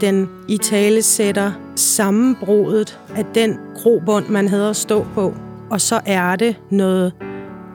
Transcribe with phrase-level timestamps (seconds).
[0.00, 5.34] den i tale sætter sammenbruddet af den grobund, man havde at stå på.
[5.70, 7.12] Og så er det noget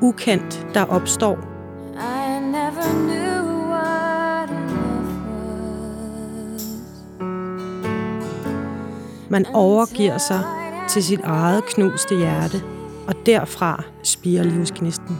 [0.01, 1.37] ukendt, der opstår.
[1.93, 4.49] I never knew what
[9.29, 10.41] Man overgiver sig
[10.89, 12.63] til sit eget knuste hjerte,
[13.07, 15.17] og derfra spiger livsgnisten.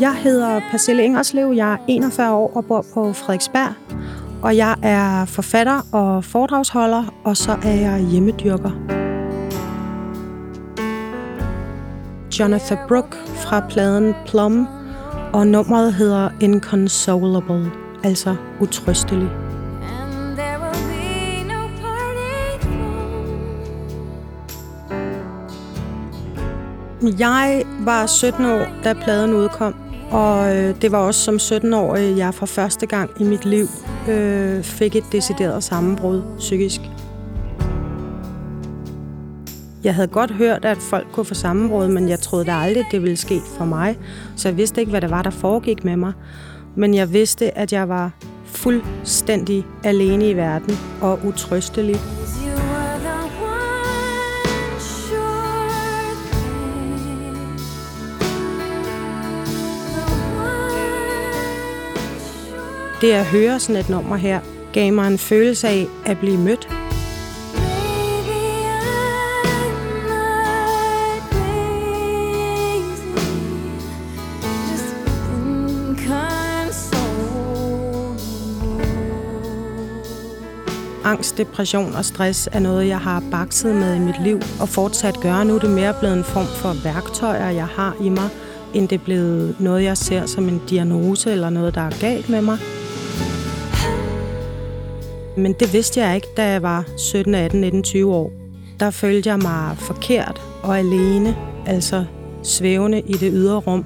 [0.00, 3.74] Jeg hedder Pacelle Ingerslev, jeg er 41 år og bor på Frederiksberg.
[4.42, 8.70] Og jeg er forfatter og foredragsholder, og så er jeg hjemmedyrker.
[12.40, 14.68] Jonathan Brooke fra pladen Plum,
[15.32, 17.70] og nummeret hedder Inconsolable,
[18.04, 19.28] altså utrøstelig.
[27.18, 29.74] Jeg var 17 år, da pladen udkom,
[30.10, 33.66] og øh, det var også som 17-årig, jeg for første gang i mit liv
[34.08, 36.80] øh, fik et decideret sammenbrud psykisk.
[39.84, 43.02] Jeg havde godt hørt, at folk kunne få sammenbrud, men jeg troede da aldrig, det
[43.02, 43.98] ville ske for mig.
[44.36, 46.12] Så jeg vidste ikke, hvad det var, der foregik med mig.
[46.74, 48.10] Men jeg vidste, at jeg var
[48.44, 51.96] fuldstændig alene i verden og utrøstelig.
[63.00, 64.40] Det at høre sådan et nummer her,
[64.72, 66.68] gav mig en følelse af at blive mødt.
[81.04, 85.20] Angst, depression og stress er noget, jeg har bakset med i mit liv og fortsat
[85.20, 85.44] gør.
[85.44, 88.28] Nu er det mere blevet en form for værktøjer, jeg har i mig,
[88.74, 92.28] end det er blevet noget, jeg ser som en diagnose eller noget, der er galt
[92.28, 92.58] med mig.
[95.38, 98.32] Men det vidste jeg ikke, da jeg var 17, 18, 19, 20 år.
[98.80, 102.04] Der følte jeg mig forkert og alene, altså
[102.42, 103.84] svævende i det ydre rum.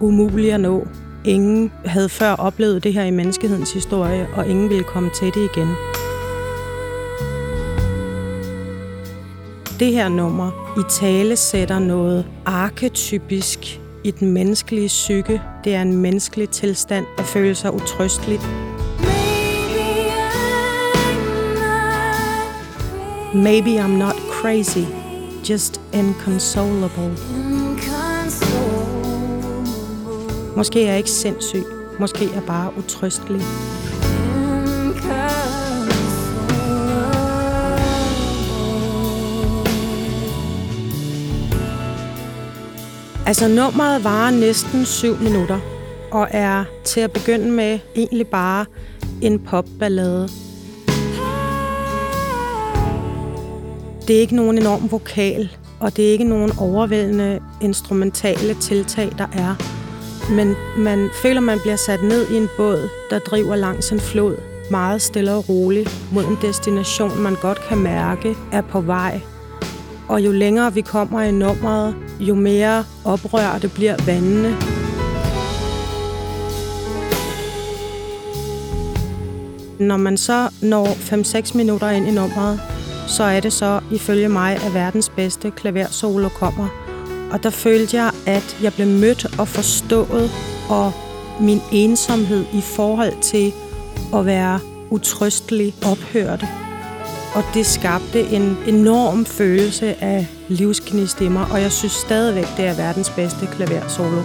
[0.00, 0.86] Umulig at nå.
[1.24, 5.50] Ingen havde før oplevet det her i menneskehedens historie, og ingen ville komme til det
[5.54, 5.68] igen.
[9.80, 15.42] Det her nummer i tale sætter noget arketypisk i den menneskelige psyke.
[15.64, 18.42] Det er en menneskelig tilstand at føle sig utrøsteligt,
[23.34, 24.86] Maybe I'm not crazy,
[25.50, 27.16] just inconsolable.
[30.56, 31.64] Måske er jeg ikke sindssyg,
[32.00, 33.40] måske er jeg bare utrøstelig.
[43.26, 45.58] Altså nummeret varer næsten 7 minutter
[46.10, 48.66] og er til at begynde med egentlig bare
[49.22, 50.28] en popballade
[54.08, 59.26] det er ikke nogen enorm vokal, og det er ikke nogen overvældende instrumentale tiltag, der
[59.32, 59.54] er.
[60.32, 64.36] Men man føler, man bliver sat ned i en båd, der driver langs en flod,
[64.70, 69.20] meget stille og roligt, mod en destination, man godt kan mærke er på vej.
[70.08, 74.56] Og jo længere vi kommer i nummeret, jo mere oprørte bliver vandene.
[79.78, 82.60] Når man så når 5-6 minutter ind i nummeret,
[83.08, 86.68] så er det så, ifølge mig, at verdens bedste klaversolo kommer.
[87.30, 90.30] Og der følte jeg, at jeg blev mødt og forstået,
[90.68, 90.92] og
[91.40, 93.52] min ensomhed i forhold til
[94.14, 94.60] at være
[94.90, 96.48] utrøstelig ophørte.
[97.34, 102.64] Og det skabte en enorm følelse af livsgnist i mig, og jeg synes stadigvæk, det
[102.66, 104.22] er verdens bedste klaversolo.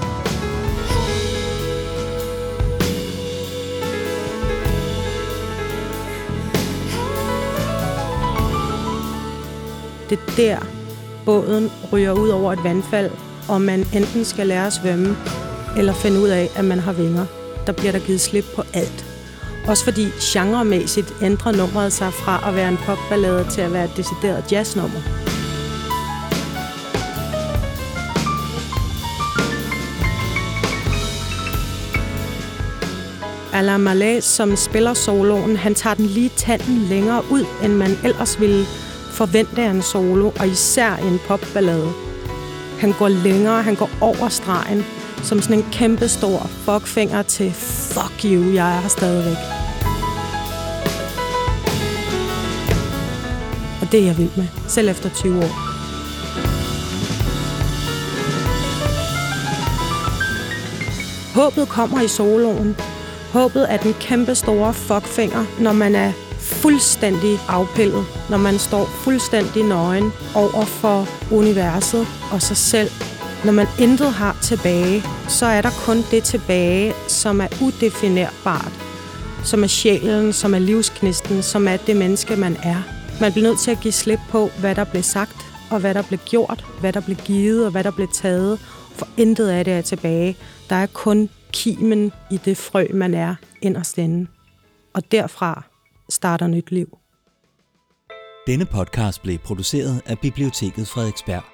[10.37, 10.65] Det er der,
[11.25, 13.11] båden ryger ud over et vandfald,
[13.47, 15.17] og man enten skal lære at svømme,
[15.77, 17.25] eller finde ud af, at man har vinger.
[17.67, 19.05] Der bliver der givet slip på alt.
[19.67, 23.97] Også fordi genremæssigt ændrer nummeret sig fra at være en popballade til at være et
[23.97, 24.99] decideret jazznummer.
[33.53, 38.39] Alain Malais, som spiller soloen, han tager den lige tanden længere ud, end man ellers
[38.39, 38.65] ville
[39.13, 41.91] forvente en solo, og især en popballade.
[42.79, 44.85] Han går længere, han går over stregen,
[45.23, 49.37] som sådan en kæmpe stor fuckfinger til fuck you, jeg er her stadigvæk.
[53.93, 55.73] det er jeg vild med, selv efter 20 år.
[61.35, 62.75] Håbet kommer i soloen.
[63.31, 66.11] Håbet er den kæmpe store fuckfinger, når man er
[66.43, 72.89] fuldstændig afpillet, når man står fuldstændig nøgen over for universet og sig selv.
[73.45, 78.71] Når man intet har tilbage, så er der kun det tilbage, som er udefinerbart,
[79.43, 82.81] som er sjælen, som er livsknisten, som er det menneske, man er.
[83.21, 85.37] Man bliver nødt til at give slip på, hvad der blev sagt,
[85.71, 88.59] og hvad der blev gjort, hvad der blev givet, og hvad der blev taget,
[88.95, 90.37] for intet af det er tilbage.
[90.69, 94.27] Der er kun kimen i det frø, man er inderst inde.
[94.93, 95.63] Og derfra
[96.09, 96.97] starter nyt liv.
[98.47, 101.52] Denne podcast blev produceret af Biblioteket Frederiksberg.